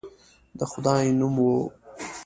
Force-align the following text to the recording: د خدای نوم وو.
د 0.57 0.59
خدای 0.71 1.05
نوم 1.19 1.35
وو. 1.45 1.57